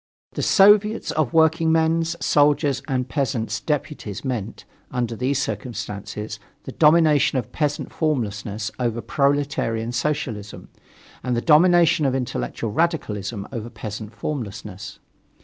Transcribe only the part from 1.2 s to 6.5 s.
Workingmen's, Soldiers' and Peasants' Deputies meant, under these circumstances,